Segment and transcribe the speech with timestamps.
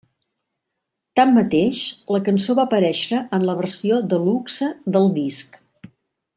[1.19, 1.81] Tanmateix,
[2.15, 5.65] la cançó va aparèixer en la versió de luxe del disc.